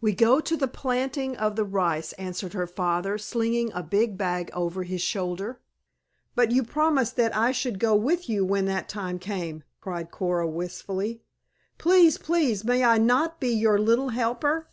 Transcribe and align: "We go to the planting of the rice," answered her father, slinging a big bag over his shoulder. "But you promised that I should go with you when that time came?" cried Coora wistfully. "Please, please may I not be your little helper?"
"We 0.00 0.14
go 0.14 0.40
to 0.40 0.56
the 0.56 0.68
planting 0.68 1.36
of 1.36 1.54
the 1.54 1.64
rice," 1.66 2.14
answered 2.14 2.54
her 2.54 2.66
father, 2.66 3.18
slinging 3.18 3.70
a 3.74 3.82
big 3.82 4.16
bag 4.16 4.48
over 4.54 4.84
his 4.84 5.02
shoulder. 5.02 5.60
"But 6.34 6.50
you 6.50 6.62
promised 6.62 7.16
that 7.16 7.36
I 7.36 7.52
should 7.52 7.78
go 7.78 7.94
with 7.94 8.26
you 8.26 8.42
when 8.42 8.64
that 8.64 8.88
time 8.88 9.18
came?" 9.18 9.64
cried 9.82 10.10
Coora 10.10 10.48
wistfully. 10.50 11.20
"Please, 11.76 12.16
please 12.16 12.64
may 12.64 12.84
I 12.84 12.96
not 12.96 13.38
be 13.38 13.50
your 13.50 13.78
little 13.78 14.08
helper?" 14.08 14.70